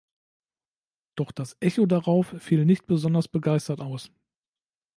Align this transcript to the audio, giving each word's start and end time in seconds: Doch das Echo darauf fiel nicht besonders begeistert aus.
Doch 1.13 1.31
das 1.31 1.57
Echo 1.59 1.85
darauf 1.85 2.33
fiel 2.39 2.65
nicht 2.65 2.87
besonders 2.87 3.27
begeistert 3.27 3.81
aus. 3.81 4.09